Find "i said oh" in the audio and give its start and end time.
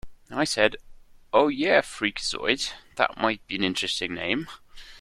0.31-1.47